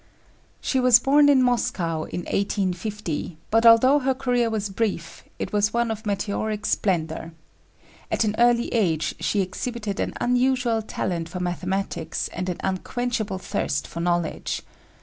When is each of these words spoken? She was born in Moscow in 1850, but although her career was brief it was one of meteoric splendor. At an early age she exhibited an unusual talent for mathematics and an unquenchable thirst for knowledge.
She 0.61 0.79
was 0.79 0.97
born 0.97 1.29
in 1.29 1.43
Moscow 1.43 2.05
in 2.05 2.21
1850, 2.21 3.37
but 3.51 3.67
although 3.67 3.99
her 3.99 4.15
career 4.15 4.49
was 4.49 4.71
brief 4.71 5.23
it 5.37 5.53
was 5.53 5.73
one 5.75 5.91
of 5.91 6.07
meteoric 6.07 6.65
splendor. 6.65 7.33
At 8.09 8.23
an 8.23 8.33
early 8.39 8.73
age 8.73 9.13
she 9.19 9.41
exhibited 9.41 9.99
an 9.99 10.15
unusual 10.19 10.81
talent 10.81 11.29
for 11.29 11.39
mathematics 11.39 12.29
and 12.33 12.49
an 12.49 12.57
unquenchable 12.63 13.37
thirst 13.37 13.87
for 13.87 13.99
knowledge. 13.99 14.63